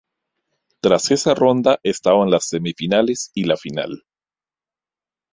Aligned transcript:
Tras 0.79 1.11
esa 1.11 1.35
ronda 1.35 1.79
estaban 1.83 2.31
las 2.31 2.45
semifinales 2.49 3.29
y 3.35 3.43
la 3.43 3.55
final. 3.55 4.03